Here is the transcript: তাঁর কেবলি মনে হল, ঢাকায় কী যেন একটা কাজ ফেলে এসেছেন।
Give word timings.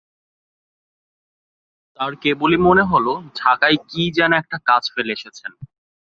তাঁর 1.99 2.11
কেবলি 2.15 2.57
মনে 2.57 2.83
হল, 2.83 3.07
ঢাকায় 3.35 3.77
কী 3.89 4.03
যেন 4.17 4.31
একটা 4.33 4.57
কাজ 4.65 4.83
ফেলে 4.93 5.11
এসেছেন। 5.13 5.51